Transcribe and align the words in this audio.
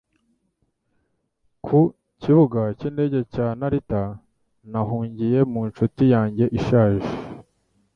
Ku 1.65 1.79
Kibuga 2.21 2.61
cy'indege 2.77 3.19
cya 3.33 3.47
Narita, 3.59 4.03
nahungiye 4.71 5.39
mu 5.51 5.61
nshuti 5.69 6.03
yanjye 6.13 6.45
ishaje. 6.59 7.09